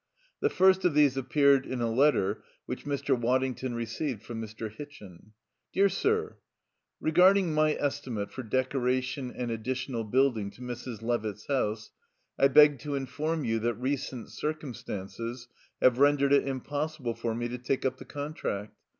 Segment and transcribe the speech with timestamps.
[0.39, 3.15] The first of these appeared in a letter which Mr.
[3.15, 4.67] Waddington received from Mr.
[4.73, 5.33] Hitchin:
[5.73, 6.37] "DEAR SIR,
[6.99, 7.11] "Re
[7.43, 11.03] my estimate for decoration and additional building to Mrs.
[11.03, 11.91] Levitt's house,
[12.39, 15.47] I beg to inform you that recent circumstances
[15.83, 18.73] have rendered it impossible for me to take up the contract.